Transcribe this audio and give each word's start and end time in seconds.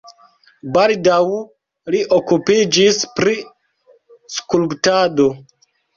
Baldaŭ 0.77 1.19
li 1.95 2.01
okupiĝis 2.17 3.03
pri 3.19 3.35
skulptado. 4.39 5.29